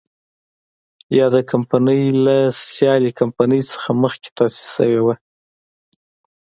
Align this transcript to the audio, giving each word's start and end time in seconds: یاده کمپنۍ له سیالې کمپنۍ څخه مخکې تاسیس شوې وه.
یاده 1.19 1.41
کمپنۍ 1.51 2.01
له 2.25 2.37
سیالې 2.73 3.11
کمپنۍ 3.19 3.61
څخه 3.71 3.89
مخکې 4.03 4.29
تاسیس 4.37 4.67
شوې 4.77 5.01
وه. 5.05 5.15